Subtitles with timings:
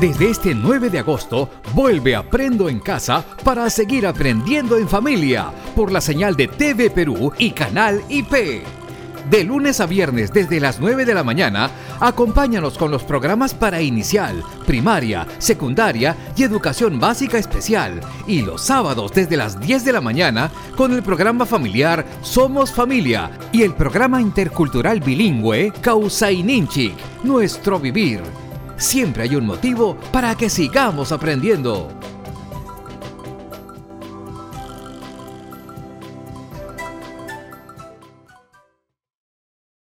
[0.00, 5.92] Desde este 9 de agosto, vuelve Aprendo en Casa para seguir aprendiendo en familia por
[5.92, 8.64] la señal de TV Perú y Canal IP.
[9.30, 11.70] De lunes a viernes desde las 9 de la mañana,
[12.00, 18.00] acompáñanos con los programas para inicial, primaria, secundaria y educación básica especial.
[18.26, 23.30] Y los sábados desde las 10 de la mañana con el programa familiar Somos Familia
[23.52, 28.43] y el programa intercultural bilingüe Causa Ninchik, Nuestro Vivir.
[28.76, 31.88] Siempre hay un motivo para que sigamos aprendiendo.